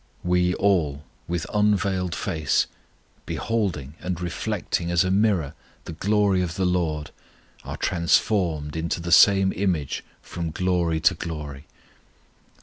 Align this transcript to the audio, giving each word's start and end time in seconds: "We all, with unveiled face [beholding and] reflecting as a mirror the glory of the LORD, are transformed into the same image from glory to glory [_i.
"We 0.23 0.55
all, 0.55 1.03
with 1.27 1.45
unveiled 1.53 2.15
face 2.15 2.65
[beholding 3.27 3.93
and] 3.99 4.19
reflecting 4.19 4.89
as 4.89 5.03
a 5.03 5.11
mirror 5.11 5.53
the 5.85 5.91
glory 5.93 6.41
of 6.41 6.55
the 6.55 6.65
LORD, 6.65 7.11
are 7.63 7.77
transformed 7.77 8.75
into 8.75 8.99
the 8.99 9.11
same 9.11 9.53
image 9.55 10.03
from 10.19 10.49
glory 10.49 10.99
to 11.01 11.13
glory 11.13 11.67
[_i. 11.69 12.51